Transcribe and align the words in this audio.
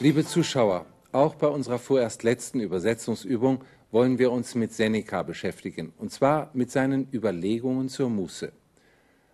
Liebe 0.00 0.24
Zuschauer, 0.24 0.86
auch 1.10 1.34
bei 1.34 1.48
unserer 1.48 1.80
vorerst 1.80 2.22
letzten 2.22 2.60
Übersetzungsübung 2.60 3.64
wollen 3.90 4.20
wir 4.20 4.30
uns 4.30 4.54
mit 4.54 4.72
Seneca 4.72 5.24
beschäftigen, 5.24 5.92
und 5.98 6.12
zwar 6.12 6.50
mit 6.54 6.70
seinen 6.70 7.08
Überlegungen 7.12 7.88
zur 7.88 8.08
Muße. 8.08 8.52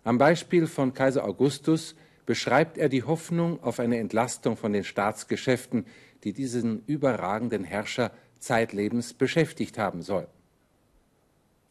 Am 0.03 0.17
Beispiel 0.17 0.65
von 0.65 0.95
Kaiser 0.95 1.23
Augustus 1.23 1.95
beschreibt 2.25 2.79
er 2.79 2.89
die 2.89 3.03
Hoffnung 3.03 3.61
auf 3.61 3.79
eine 3.79 3.99
Entlastung 3.99 4.57
von 4.57 4.73
den 4.73 4.83
Staatsgeschäften, 4.83 5.85
die 6.23 6.33
diesen 6.33 6.83
überragenden 6.87 7.63
Herrscher 7.63 8.09
zeitlebens 8.39 9.13
beschäftigt 9.13 9.77
haben 9.77 10.01
soll. 10.01 10.27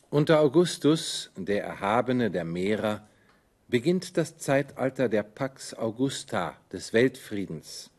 Unter 0.09 0.39
Augustus, 0.39 1.33
der 1.37 1.65
Erhabene 1.65 2.31
der 2.31 2.45
Meerer, 2.45 3.09
beginnt 3.67 4.17
das 4.17 4.39
Zeitalter 4.39 5.09
der 5.09 5.25
Pax 5.25 5.75
Augusta, 5.75 6.57
des 6.71 6.93
Weltfriedens, 6.93 7.91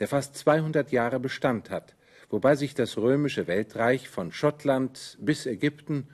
der 0.00 0.08
fast 0.08 0.34
200 0.34 0.90
Jahre 0.92 1.20
Bestand 1.20 1.70
hat, 1.70 1.94
wobei 2.30 2.56
sich 2.56 2.74
das 2.74 2.96
römische 2.96 3.46
Weltreich 3.46 4.08
von 4.08 4.32
Schottland 4.32 5.18
bis 5.20 5.46
Ägypten 5.46 6.08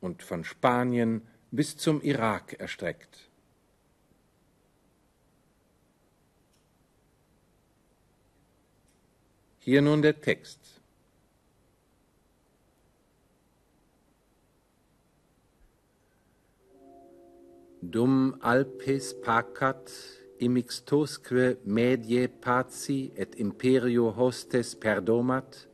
und 0.00 0.22
von 0.22 0.44
Spanien 0.44 1.22
bis 1.52 1.76
zum 1.76 2.02
Irak 2.02 2.54
erstreckt. 2.54 3.30
Hier 9.60 9.80
nun 9.80 10.02
der 10.02 10.20
Text. 10.20 10.60
Dum 17.80 18.36
alpes 18.40 19.20
pacat 19.20 19.90
immixtosque 20.40 21.58
medie 21.64 22.28
paci 22.28 23.12
et 23.16 23.38
imperio 23.38 24.10
hostes 24.16 24.74
perdomat, 24.74 25.68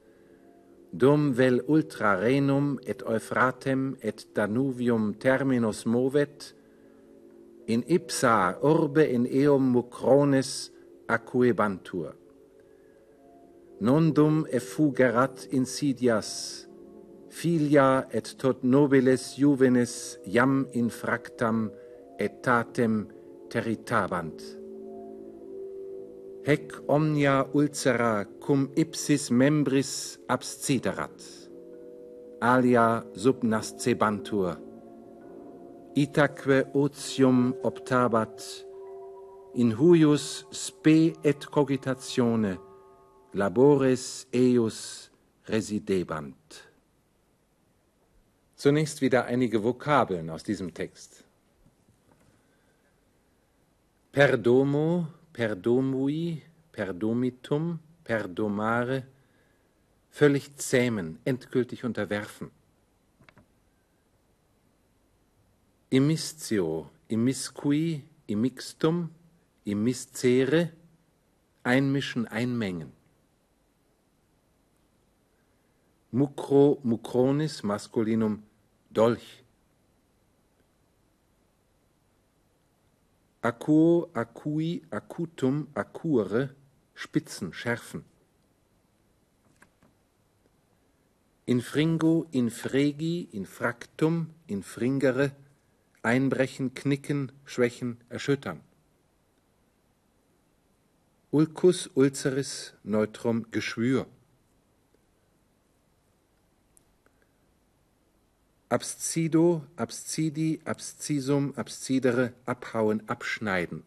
dum 0.93 1.31
vel 1.33 1.61
ultra 1.69 2.17
renum 2.19 2.79
et 2.85 3.03
Euphratem 3.07 3.97
et 4.03 4.27
Danuvium 4.35 5.15
terminus 5.15 5.85
movet, 5.87 6.55
in 7.67 7.85
ipsa 7.87 8.59
urbe 8.67 9.05
in 9.07 9.27
eum 9.27 9.71
mucrones 9.73 10.71
acuebantur. 11.09 12.17
Non 13.81 14.11
dum 14.13 14.43
effugerat 14.51 15.47
insidias, 15.57 16.67
filia 17.31 18.09
et 18.13 18.35
tot 18.37 18.65
nobiles 18.65 19.37
juvenes 19.39 20.19
jam 20.27 20.67
infractam 20.75 21.71
et 22.19 22.43
tatem 22.43 23.07
territabant. 23.51 24.41
Hec 26.47 26.73
omnia 26.89 27.45
ulcera 27.53 28.25
cum 28.41 28.71
ipsis 28.77 29.29
membris 29.31 30.19
absciderat, 30.29 31.21
alia 32.41 33.03
subnascebantur, 33.13 34.57
itaque 35.95 36.65
otium 36.73 37.53
optabat, 37.63 38.41
in 39.55 39.75
huius 39.77 40.47
spe 40.55 41.13
et 41.25 41.47
cogitatione 41.51 42.57
labores 43.35 44.27
eius 44.33 45.11
residebant. 45.49 46.71
Zunächst 48.57 49.01
wieder 49.01 49.25
einige 49.25 49.63
Vokabeln 49.63 50.31
aus 50.31 50.43
diesem 50.43 50.75
Text. 50.75 51.25
Perdomo, 54.13 55.07
perdomui, 55.33 56.43
perdomitum, 56.73 57.79
perdomare, 58.03 59.07
völlig 60.11 60.57
zähmen, 60.57 61.21
endgültig 61.25 61.85
unterwerfen. 61.85 62.51
Immistio, 65.91 66.91
immiscui, 67.09 68.03
immixtum, 68.27 69.11
immiscere, 69.65 70.73
einmischen, 71.63 72.27
einmengen. 72.27 72.93
Mucro, 76.11 76.81
mucronis, 76.83 77.63
maskulinum, 77.63 78.43
Dolch. 78.91 79.45
Acuo, 83.43 84.11
acui, 84.13 84.83
acutum, 84.91 85.69
acure, 85.73 86.55
Spitzen, 86.95 87.55
Schärfen. 87.55 88.05
Infringo, 91.47 92.27
infregi, 92.33 93.31
infractum, 93.33 94.29
infringere, 94.47 95.33
einbrechen, 96.03 96.75
knicken, 96.75 97.33
schwächen, 97.47 97.97
erschüttern. 98.11 98.61
Ulcus, 101.31 101.89
ulceris, 101.95 102.75
neutrum, 102.83 103.51
Geschwür. 103.51 104.07
Abscido, 108.71 109.67
abscidi, 109.75 110.61
abscisum, 110.65 111.53
abscidere, 111.57 112.33
abhauen, 112.47 113.03
abschneiden. 113.09 113.83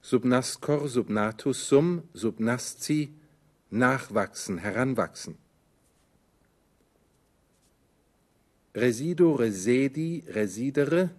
Subnascor, 0.00 0.88
subnatus, 0.88 1.66
sum, 1.66 2.04
subnasci, 2.14 3.12
nachwachsen, 3.70 4.58
heranwachsen. 4.58 5.38
Resido, 8.72 9.34
resedi, 9.34 10.22
residere, 10.28 11.10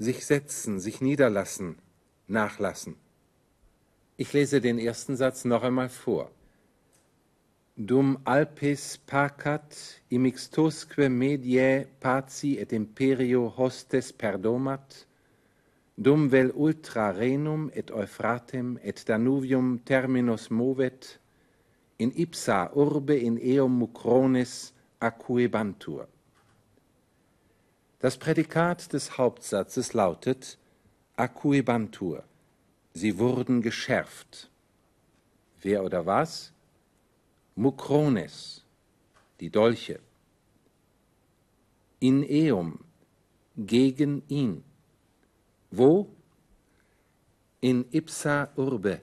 sich 0.00 0.26
setzen, 0.26 0.80
sich 0.80 1.00
niederlassen, 1.00 1.78
nachlassen. 2.26 2.96
Ich 4.16 4.32
lese 4.32 4.60
den 4.60 4.80
ersten 4.80 5.16
Satz 5.16 5.44
noch 5.44 5.62
einmal 5.62 5.88
vor 5.88 6.32
dum 7.76 8.16
alpes 8.24 8.96
pacat 8.96 10.00
immixtosque 10.08 11.10
medie 11.10 11.86
paci 12.00 12.56
et 12.58 12.72
imperio 12.72 13.52
hostes 13.58 14.12
perdomat, 14.12 15.04
dum 15.94 16.28
vel 16.28 16.52
ultra 16.56 17.10
renum 17.12 17.70
et 17.74 17.90
Euphratem 17.90 18.78
et 18.82 19.04
Danuvium 19.06 19.78
terminus 19.84 20.48
movet, 20.50 21.18
in 21.98 22.12
ipsa 22.16 22.70
urbe 22.74 23.16
in 23.20 23.36
eum 23.36 23.78
mucrones 23.78 24.72
acuebantur. 24.98 26.08
Das 28.00 28.16
Prädikat 28.16 28.92
des 28.92 29.18
Hauptsatzes 29.18 29.92
lautet 29.92 30.56
acuebantur. 31.16 32.24
Sie 32.94 33.18
wurden 33.18 33.60
geschärft. 33.60 34.50
Wer 35.60 35.84
oder 35.84 36.06
was? 36.06 36.55
Mukrones, 37.58 38.62
die 39.40 39.48
Dolche. 39.48 39.98
In 42.00 42.22
eum, 42.28 42.80
gegen 43.56 44.22
ihn. 44.28 44.62
Wo? 45.70 46.06
In 47.62 47.86
ipsa 47.92 48.50
urbe, 48.56 49.00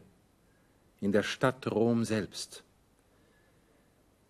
in 1.02 1.12
der 1.12 1.24
Stadt 1.24 1.66
Rom 1.72 2.06
selbst. 2.06 2.64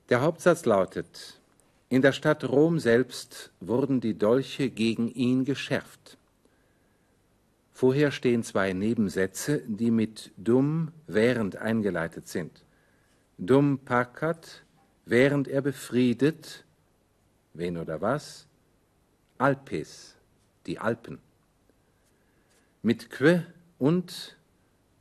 Der 0.08 0.22
Hauptsatz 0.22 0.64
lautet, 0.64 1.42
in 1.90 2.02
der 2.02 2.14
Stadt 2.14 2.46
Rom 2.46 2.80
selbst 2.80 3.52
wurden 3.60 4.00
die 4.00 4.18
Dolche 4.18 4.70
gegen 4.70 5.10
ihn 5.10 5.44
geschärft. 5.44 6.18
Vorher 7.74 8.12
stehen 8.12 8.44
zwei 8.44 8.72
Nebensätze, 8.72 9.64
die 9.68 9.92
mit 9.92 10.32
dumm 10.38 10.94
während 11.08 11.58
eingeleitet 11.58 12.30
sind. 12.30 12.64
Dum 13.38 13.80
pacat, 13.80 14.64
während 15.06 15.48
er 15.48 15.62
befriedet, 15.62 16.64
wen 17.54 17.78
oder 17.78 18.02
was? 18.02 18.48
Alpes, 19.38 20.16
die 20.66 20.80
Alpen. 20.80 21.20
Mit 22.82 23.10
que 23.10 23.46
und, 23.80 24.38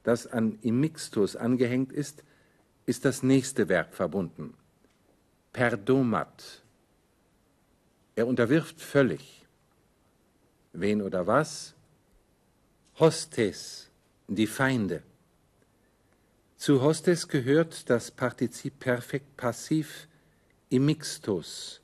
das 0.02 0.26
an 0.26 0.58
Immixtus 0.62 1.36
angehängt 1.36 1.92
ist, 1.92 2.24
ist 2.86 3.04
das 3.04 3.22
nächste 3.22 3.68
Verb 3.68 3.94
verbunden. 3.94 4.54
Perdomat. 5.52 6.62
Er 8.16 8.26
unterwirft 8.26 8.80
völlig. 8.80 9.46
Wen 10.72 11.02
oder 11.02 11.26
was? 11.26 11.74
Hostes, 12.98 13.90
die 14.26 14.46
Feinde. 14.46 15.02
Zu 16.62 16.80
Hostes 16.80 17.26
gehört 17.26 17.90
das 17.90 18.12
Partizip 18.12 18.78
Perfekt 18.78 19.36
passiv 19.36 20.06
immixtus, 20.68 21.80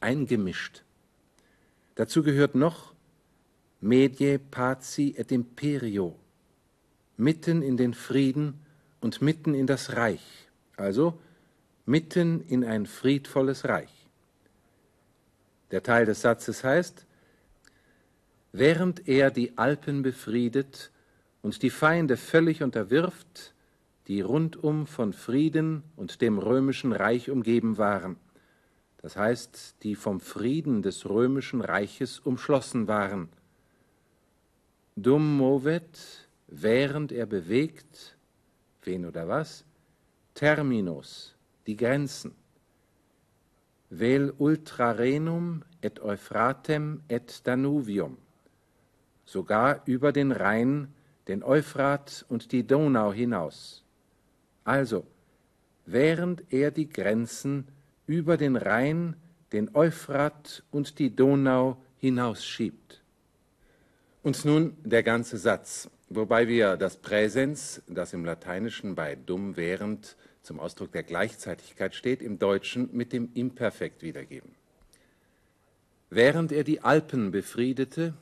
eingemischt. 0.00 0.82
Dazu 1.94 2.24
gehört 2.24 2.56
noch 2.56 2.92
medie 3.80 4.38
paci 4.38 5.14
et 5.16 5.30
imperio, 5.30 6.18
mitten 7.16 7.62
in 7.62 7.76
den 7.76 7.94
Frieden 7.94 8.58
und 9.00 9.22
mitten 9.22 9.54
in 9.54 9.68
das 9.68 9.94
Reich, 9.94 10.48
also 10.76 11.16
mitten 11.86 12.40
in 12.48 12.64
ein 12.64 12.86
friedvolles 12.86 13.64
Reich. 13.64 14.08
Der 15.70 15.84
Teil 15.84 16.04
des 16.04 16.20
Satzes 16.20 16.64
heißt, 16.64 17.06
während 18.50 19.06
er 19.06 19.30
die 19.30 19.56
Alpen 19.56 20.02
befriedet 20.02 20.90
und 21.42 21.62
die 21.62 21.70
Feinde 21.70 22.16
völlig 22.16 22.60
unterwirft, 22.60 23.53
die 24.06 24.20
rundum 24.20 24.86
von 24.86 25.12
Frieden 25.12 25.82
und 25.96 26.20
dem 26.20 26.38
römischen 26.38 26.92
Reich 26.92 27.30
umgeben 27.30 27.78
waren, 27.78 28.16
das 28.98 29.16
heißt, 29.16 29.82
die 29.82 29.96
vom 29.96 30.20
Frieden 30.20 30.80
des 30.80 31.08
römischen 31.08 31.60
Reiches 31.60 32.20
umschlossen 32.20 32.88
waren. 32.88 33.28
Dum 34.96 35.36
movet, 35.36 36.28
während 36.46 37.12
er 37.12 37.26
bewegt, 37.26 38.16
wen 38.82 39.04
oder 39.04 39.28
was? 39.28 39.64
Terminus, 40.34 41.34
die 41.66 41.76
Grenzen. 41.76 42.32
Vel 43.90 44.32
ultrarenum 44.38 45.62
et 45.80 46.00
Euphratem 46.00 47.02
et 47.08 47.46
Danuvium, 47.46 48.16
sogar 49.24 49.82
über 49.84 50.12
den 50.12 50.32
Rhein, 50.32 50.92
den 51.28 51.42
Euphrat 51.42 52.24
und 52.28 52.52
die 52.52 52.66
Donau 52.66 53.12
hinaus. 53.12 53.83
Also, 54.64 55.06
während 55.86 56.42
er 56.52 56.70
die 56.70 56.88
Grenzen 56.88 57.68
über 58.06 58.36
den 58.36 58.56
Rhein, 58.56 59.16
den 59.52 59.74
Euphrat 59.74 60.62
und 60.70 60.98
die 60.98 61.14
Donau 61.14 61.76
hinausschiebt. 61.98 63.02
Und 64.22 64.44
nun 64.44 64.76
der 64.82 65.02
ganze 65.02 65.36
Satz, 65.36 65.90
wobei 66.08 66.48
wir 66.48 66.76
das 66.76 66.96
Präsens, 66.96 67.82
das 67.86 68.14
im 68.14 68.24
Lateinischen 68.24 68.94
bei 68.94 69.16
dumm 69.16 69.56
während 69.56 70.16
zum 70.42 70.60
Ausdruck 70.60 70.92
der 70.92 71.02
Gleichzeitigkeit 71.02 71.94
steht, 71.94 72.22
im 72.22 72.38
Deutschen 72.38 72.88
mit 72.92 73.12
dem 73.12 73.30
Imperfekt 73.34 74.02
wiedergeben. 74.02 74.50
Während 76.10 76.52
er 76.52 76.64
die 76.64 76.80
Alpen 76.80 77.30
befriedete 77.30 78.14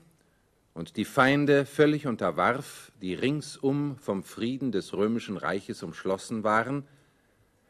und 0.74 0.96
die 0.96 1.04
Feinde 1.04 1.66
völlig 1.66 2.06
unterwarf, 2.06 2.92
die 3.00 3.14
ringsum 3.14 3.96
vom 3.98 4.22
Frieden 4.22 4.72
des 4.72 4.94
römischen 4.94 5.36
Reiches 5.36 5.82
umschlossen 5.82 6.44
waren, 6.44 6.84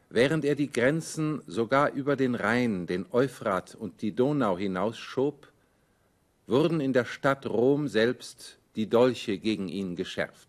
während 0.09 0.45
er 0.45 0.55
die 0.55 0.71
Grenzen 0.71 1.41
sogar 1.47 1.91
über 1.91 2.15
den 2.15 2.35
Rhein, 2.35 2.85
den 2.87 3.05
Euphrat 3.11 3.75
und 3.75 4.01
die 4.01 4.13
Donau 4.13 4.57
hinausschob, 4.57 5.51
wurden 6.47 6.79
in 6.79 6.93
der 6.93 7.05
Stadt 7.05 7.45
Rom 7.45 7.87
selbst 7.87 8.57
die 8.75 8.87
Dolche 8.87 9.37
gegen 9.37 9.67
ihn 9.69 9.95
geschärft. 9.95 10.47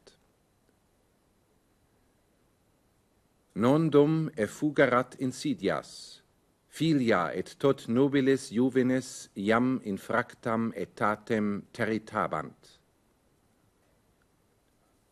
Non 3.54 3.90
dum 3.90 4.30
effugerat 4.34 5.14
insidias, 5.14 6.23
filia 6.74 7.30
et 7.30 7.52
tot 7.62 7.84
nobilis 7.86 8.48
juvenes 8.50 9.08
iam 9.38 9.80
infractam 9.84 10.72
etatem 10.74 11.62
territabant. 11.72 12.80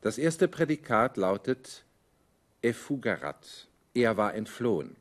Das 0.01 0.19
erste 0.19 0.49
Prädikat 0.49 1.17
lautet 1.17 1.85
effugerat, 2.63 3.69
er 3.95 4.17
war 4.17 4.35
entflohen. 4.35 4.97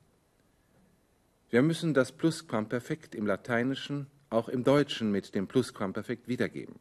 Wir 1.50 1.63
müssen 1.63 1.96
das 1.96 2.12
Plusquamperfekt 2.12 3.16
im 3.16 3.25
Lateinischen 3.25 4.06
auch 4.30 4.48
im 4.48 4.64
Deutschen 4.64 5.12
mit 5.12 5.34
dem 5.34 5.48
Plusquamperfekt 5.48 6.28
wiedergeben. 6.28 6.75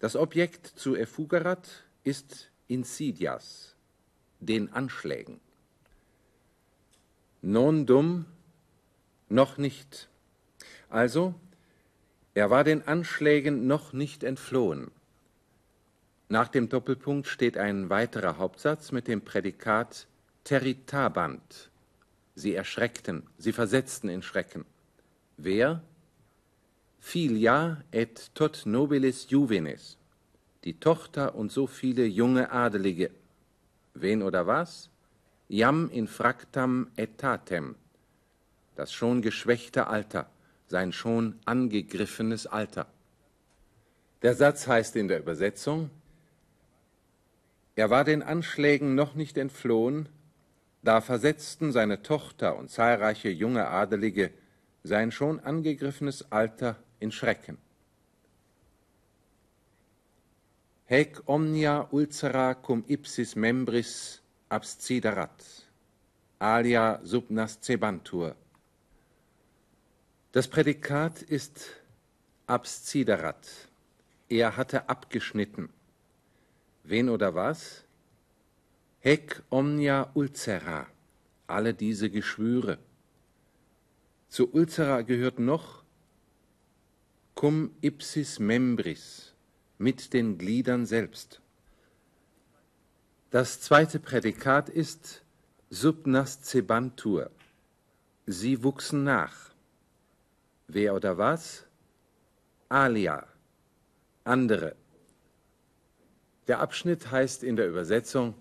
Das 0.00 0.16
Objekt 0.16 0.66
zu 0.66 0.96
effugerat 0.96 1.84
ist 2.02 2.50
insidias, 2.68 3.74
den 4.38 4.70
Anschlägen. 4.70 5.40
Non 7.40 7.86
dum, 7.86 8.26
noch 9.34 9.58
nicht. 9.58 10.08
Also, 10.88 11.34
er 12.34 12.50
war 12.50 12.64
den 12.64 12.86
Anschlägen 12.86 13.66
noch 13.66 13.92
nicht 13.92 14.24
entflohen. 14.24 14.90
Nach 16.28 16.48
dem 16.48 16.68
Doppelpunkt 16.68 17.26
steht 17.26 17.58
ein 17.58 17.90
weiterer 17.90 18.38
Hauptsatz 18.38 18.92
mit 18.92 19.08
dem 19.08 19.20
Prädikat 19.20 20.06
territabant. 20.44 21.70
Sie 22.34 22.54
erschreckten, 22.54 23.24
sie 23.38 23.52
versetzten 23.52 24.08
in 24.08 24.22
Schrecken. 24.22 24.64
Wer? 25.36 25.82
Filia 26.98 27.82
et 27.92 28.34
tot 28.34 28.62
nobilis 28.64 29.28
juvenis, 29.28 29.98
die 30.64 30.80
Tochter 30.80 31.34
und 31.34 31.52
so 31.52 31.66
viele 31.66 32.06
junge 32.06 32.50
Adelige. 32.50 33.10
Wen 33.92 34.22
oder 34.22 34.46
was? 34.46 34.88
Jam 35.48 35.90
infractam 35.90 36.88
etatem, 36.96 37.76
das 38.76 38.92
schon 38.92 39.22
geschwächte 39.22 39.86
Alter, 39.86 40.28
sein 40.66 40.92
schon 40.92 41.38
angegriffenes 41.44 42.46
Alter. 42.46 42.86
Der 44.22 44.34
Satz 44.34 44.66
heißt 44.66 44.96
in 44.96 45.08
der 45.08 45.20
Übersetzung, 45.20 45.90
er 47.76 47.90
war 47.90 48.04
den 48.04 48.22
Anschlägen 48.22 48.94
noch 48.94 49.14
nicht 49.14 49.36
entflohen, 49.36 50.08
da 50.82 51.00
versetzten 51.00 51.72
seine 51.72 52.02
Tochter 52.02 52.56
und 52.56 52.70
zahlreiche 52.70 53.30
junge 53.30 53.66
Adelige 53.66 54.30
sein 54.84 55.10
schon 55.10 55.40
angegriffenes 55.40 56.30
Alter 56.30 56.76
in 57.00 57.10
Schrecken. 57.10 57.58
Haec 60.88 61.22
omnia 61.26 61.88
ulcera 61.90 62.54
cum 62.54 62.84
ipsis 62.86 63.34
membris 63.34 64.20
absciderat, 64.50 65.64
alia 66.38 67.00
subnascebantur. 67.02 68.36
Das 70.34 70.48
Prädikat 70.48 71.22
ist 71.22 71.76
absciderat. 72.48 73.46
Er 74.28 74.56
hatte 74.56 74.88
abgeschnitten. 74.88 75.68
Wen 76.82 77.08
oder 77.08 77.36
was? 77.36 77.84
Hec 78.98 79.44
omnia 79.48 80.10
ulcera, 80.14 80.88
alle 81.46 81.72
diese 81.72 82.10
Geschwüre. 82.10 82.78
Zu 84.28 84.52
ulcera 84.52 85.02
gehört 85.02 85.38
noch 85.38 85.84
cum 87.36 87.70
ipsis 87.80 88.40
membris, 88.40 89.34
mit 89.78 90.12
den 90.12 90.36
Gliedern 90.36 90.84
selbst. 90.84 91.40
Das 93.30 93.60
zweite 93.60 94.00
Prädikat 94.00 94.68
ist 94.68 95.22
subnascebantur. 95.70 97.30
Sie 98.26 98.64
wuchsen 98.64 99.04
nach. 99.04 99.53
Wer 100.68 100.94
oder 100.94 101.18
was? 101.18 101.64
Alia, 102.68 103.26
andere. 104.24 104.74
Der 106.46 106.60
Abschnitt 106.60 107.10
heißt 107.10 107.42
in 107.42 107.56
der 107.56 107.68
Übersetzung 107.68 108.34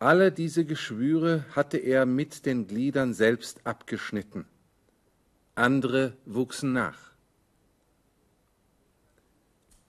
alle 0.00 0.30
diese 0.30 0.64
Geschwüre 0.64 1.44
hatte 1.56 1.78
er 1.78 2.06
mit 2.06 2.46
den 2.46 2.68
Gliedern 2.68 3.14
selbst 3.14 3.60
abgeschnitten. 3.64 4.46
Andere 5.56 6.12
wuchsen 6.24 6.72
nach. 6.72 7.10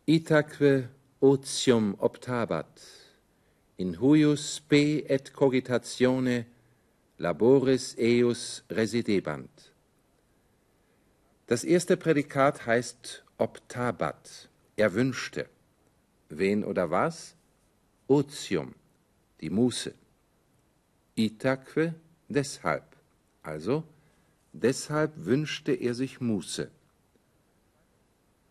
Itaque 0.08 0.89
otium 1.20 1.94
optabat, 2.00 2.82
in 3.77 4.01
huius 4.01 4.56
spe 4.56 5.06
et 5.08 5.32
cogitatione 5.32 6.48
laboris 7.20 7.96
eius 8.00 8.63
residebant. 8.72 9.69
Das 11.50 11.63
erste 11.63 11.98
Prädikat 11.98 12.68
heißt 12.68 13.25
optabat, 13.39 14.50
er 14.75 14.94
wünschte. 14.94 15.50
Wen 16.29 16.63
oder 16.63 16.91
was? 16.91 17.34
Otium, 18.08 18.75
die 19.41 19.50
Muße. 19.50 19.96
Itaque 21.15 21.96
deshalb. 22.27 22.84
Also, 23.41 23.84
deshalb 24.53 25.12
wünschte 25.15 25.72
er 25.72 25.96
sich 25.96 26.22
Muße. 26.22 26.70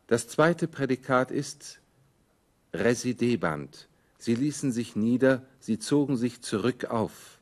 Das 0.08 0.26
zweite 0.26 0.66
Prädikat 0.66 1.30
ist 1.30 1.80
residebant. 2.72 3.88
Sie 4.18 4.34
ließen 4.34 4.72
sich 4.72 4.96
nieder, 4.96 5.46
sie 5.60 5.78
zogen 5.78 6.16
sich 6.16 6.42
zurück 6.42 6.86
auf. 6.86 7.38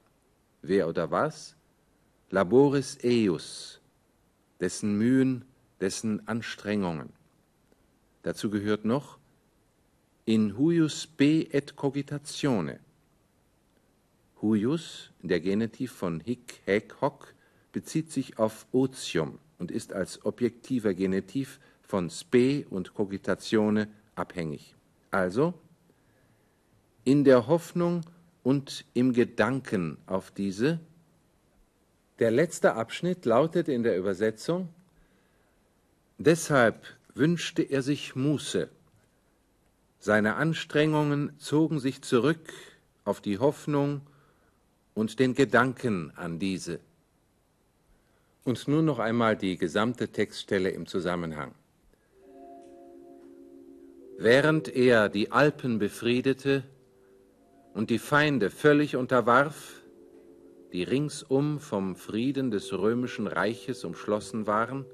Wer 0.61 0.87
oder 0.87 1.11
was? 1.11 1.57
Laboris 2.29 2.99
eius, 3.03 3.81
dessen 4.61 4.97
Mühen, 4.99 5.45
dessen 5.81 6.27
Anstrengungen. 6.27 7.11
Dazu 8.23 8.51
gehört 8.51 8.85
noch 8.85 9.19
in 10.25 10.59
huius 10.59 11.07
be 11.07 11.47
et 11.53 11.77
cogitatione, 11.77 12.81
Huius, 14.43 15.11
der 15.23 15.41
Genitiv 15.41 15.93
von 15.93 16.21
hic, 16.21 16.61
haec, 16.67 17.01
hoc, 17.01 17.35
bezieht 17.73 18.13
sich 18.13 18.39
auf 18.39 18.67
otium 18.73 19.39
und 19.59 19.71
ist 19.71 19.93
als 19.93 20.25
objektiver 20.25 20.95
Genitiv 20.95 21.59
von 21.83 22.11
spe 22.11 22.67
und 22.69 22.95
cogitatione 22.95 23.89
abhängig. 24.15 24.75
Also 25.11 25.55
in 27.05 27.25
der 27.25 27.47
Hoffnung 27.47 28.03
und 28.43 28.85
im 28.93 29.13
Gedanken 29.13 29.97
auf 30.07 30.31
diese. 30.31 30.81
Der 32.19 32.31
letzte 32.31 32.75
Abschnitt 32.75 33.27
lautet 33.27 33.69
in 33.69 33.83
der 33.83 33.99
Übersetzung, 33.99 34.69
deshalb 36.17 36.87
wünschte 37.15 37.63
er 37.63 37.83
sich 37.83 38.15
Muße. 38.17 38.69
Seine 39.99 40.37
Anstrengungen 40.37 41.39
zogen 41.39 41.79
sich 41.79 42.03
zurück 42.03 42.53
auf 43.05 43.21
die 43.21 43.39
Hoffnung 43.39 44.01
und 44.95 45.19
den 45.19 45.35
Gedanken 45.35 46.11
an 46.17 46.39
diese. 46.39 46.81
Und 48.45 48.67
nun 48.67 48.85
noch 48.85 48.99
einmal 48.99 49.37
die 49.37 49.59
gesamte 49.59 50.09
Textstelle 50.09 50.71
im 50.71 50.87
Zusammenhang. 50.87 51.55
Während 54.19 54.69
er 54.69 55.11
die 55.11 55.33
Alpen 55.33 55.79
befriedete 55.79 56.63
und 57.75 57.91
die 57.91 57.99
Feinde 57.99 58.49
völlig 58.49 58.97
unterwarf, 58.97 59.83
die 60.77 60.83
ringsum 60.83 61.59
vom 61.59 61.97
Frieden 61.97 62.51
des 62.51 62.71
römischen 62.71 63.27
Reiches 63.27 63.83
umschlossen 63.83 64.47
waren, 64.47 64.85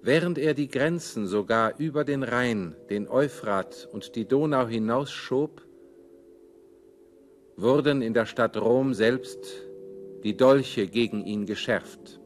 während 0.00 0.38
er 0.38 0.54
die 0.54 0.68
Grenzen 0.68 1.26
sogar 1.26 1.78
über 1.78 2.04
den 2.04 2.22
Rhein, 2.22 2.74
den 2.88 3.06
Euphrat 3.06 3.86
und 3.92 4.16
die 4.16 4.26
Donau 4.26 4.66
hinausschob, 4.66 5.60
wurden 7.56 8.00
in 8.00 8.14
der 8.14 8.24
Stadt 8.24 8.56
Rom 8.56 8.94
selbst 8.94 9.44
die 10.24 10.38
Dolche 10.38 10.86
gegen 10.86 11.26
ihn 11.26 11.44
geschärft. 11.44 12.18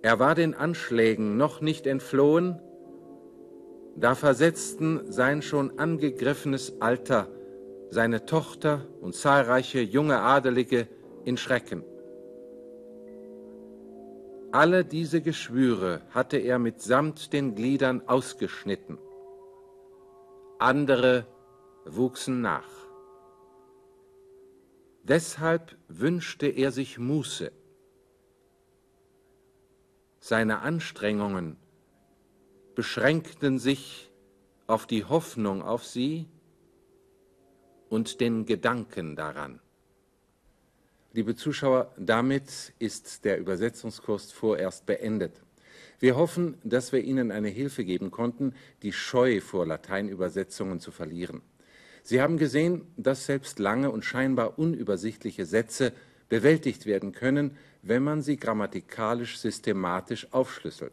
Er 0.00 0.18
war 0.18 0.34
den 0.34 0.54
Anschlägen 0.54 1.36
noch 1.36 1.60
nicht 1.60 1.86
entflohen, 1.86 2.58
da 3.94 4.14
versetzten 4.14 5.12
sein 5.12 5.42
schon 5.42 5.78
angegriffenes 5.78 6.80
Alter 6.80 7.28
seine 7.90 8.26
Tochter 8.26 8.86
und 9.00 9.14
zahlreiche 9.14 9.80
junge 9.80 10.20
Adelige 10.20 10.88
in 11.24 11.36
Schrecken. 11.36 11.84
Alle 14.52 14.84
diese 14.84 15.20
Geschwüre 15.20 16.02
hatte 16.10 16.38
er 16.38 16.58
mitsamt 16.58 17.32
den 17.32 17.54
Gliedern 17.54 18.02
ausgeschnitten. 18.06 18.98
Andere 20.58 21.26
wuchsen 21.84 22.40
nach. 22.40 22.68
Deshalb 25.02 25.76
wünschte 25.88 26.46
er 26.46 26.72
sich 26.72 26.98
Muße. 26.98 27.52
Seine 30.20 30.60
Anstrengungen 30.60 31.56
beschränkten 32.74 33.58
sich 33.58 34.10
auf 34.66 34.86
die 34.86 35.04
Hoffnung 35.04 35.62
auf 35.62 35.84
sie 35.84 36.28
und 37.88 38.20
den 38.20 38.46
Gedanken 38.46 39.16
daran. 39.16 39.60
Liebe 41.12 41.34
Zuschauer, 41.34 41.92
damit 41.96 42.74
ist 42.78 43.24
der 43.24 43.38
Übersetzungskurs 43.38 44.32
vorerst 44.32 44.84
beendet. 44.86 45.40
Wir 45.98 46.16
hoffen, 46.16 46.58
dass 46.62 46.92
wir 46.92 47.00
Ihnen 47.00 47.30
eine 47.30 47.48
Hilfe 47.48 47.84
geben 47.84 48.10
konnten, 48.10 48.54
die 48.82 48.92
Scheu 48.92 49.40
vor 49.40 49.66
Lateinübersetzungen 49.66 50.78
zu 50.78 50.90
verlieren. 50.90 51.40
Sie 52.02 52.20
haben 52.20 52.36
gesehen, 52.36 52.86
dass 52.96 53.26
selbst 53.26 53.58
lange 53.58 53.90
und 53.90 54.04
scheinbar 54.04 54.58
unübersichtliche 54.58 55.46
Sätze 55.46 55.92
bewältigt 56.28 56.86
werden 56.86 57.12
können, 57.12 57.56
wenn 57.82 58.02
man 58.02 58.22
sie 58.22 58.36
grammatikalisch 58.36 59.38
systematisch 59.38 60.32
aufschlüsselt. 60.32 60.92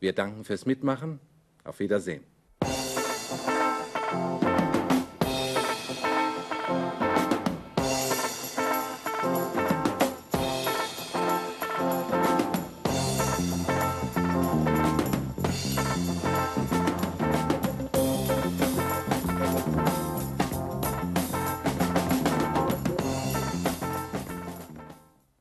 Wir 0.00 0.12
danken 0.12 0.44
fürs 0.44 0.66
Mitmachen. 0.66 1.20
Auf 1.64 1.80
Wiedersehen. 1.80 2.22